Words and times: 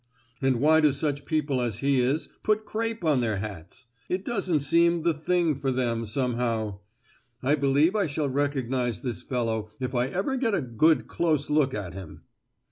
And 0.41 0.59
why 0.59 0.81
do 0.81 0.93
such 0.93 1.25
people 1.25 1.61
as 1.61 1.77
he 1.85 1.99
is 1.99 2.27
put 2.41 2.65
crape 2.65 3.05
on 3.05 3.19
their 3.19 3.37
hats? 3.37 3.85
it 4.09 4.25
doesn't 4.25 4.61
seem 4.61 5.03
'the 5.03 5.13
thing' 5.13 5.53
for 5.59 5.71
them, 5.71 6.07
somehow! 6.07 6.79
I 7.43 7.53
believe 7.53 7.95
I 7.95 8.07
shall 8.07 8.27
recognise 8.27 9.03
this 9.03 9.21
fellow 9.21 9.69
if 9.79 9.93
I 9.93 10.07
ever 10.07 10.37
get 10.37 10.55
a 10.55 10.61
good 10.61 11.05
close 11.05 11.51
look 11.51 11.75
at 11.75 11.93
him!" 11.93 12.23